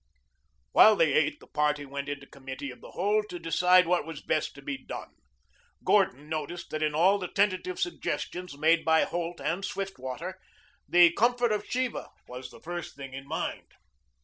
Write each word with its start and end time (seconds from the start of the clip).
While 0.71 0.95
they 0.95 1.13
ate, 1.13 1.39
the 1.39 1.45
party 1.45 1.85
went 1.85 2.09
into 2.09 2.25
committee 2.25 2.71
of 2.71 2.81
the 2.81 2.93
whole 2.93 3.21
to 3.25 3.37
decide 3.37 3.85
what 3.85 4.03
was 4.03 4.19
best 4.23 4.55
to 4.55 4.61
be 4.63 4.75
done. 4.75 5.11
Gordon 5.83 6.27
noticed 6.27 6.71
that 6.71 6.81
in 6.81 6.95
all 6.95 7.19
the 7.19 7.27
tentative 7.27 7.79
suggestions 7.79 8.57
made 8.57 8.83
by 8.83 9.03
Holt 9.03 9.39
and 9.39 9.63
Swiftwater 9.63 10.39
the 10.89 11.11
comfort 11.11 11.51
of 11.51 11.65
Sheba 11.67 12.09
was 12.27 12.49
the 12.49 12.59
first 12.61 12.95
thing 12.95 13.13
in 13.13 13.27
mind. 13.27 13.75